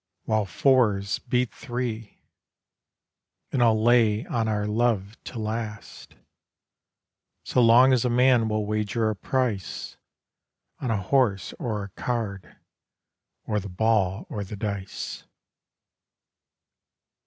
[0.23, 2.17] while "fours" beat three;
[3.51, 6.15] And I'll lay on our love to last,
[7.43, 9.97] So long as a man will wager a price
[10.79, 12.57] On a horse or a card
[13.45, 15.23] or the ball or the dice.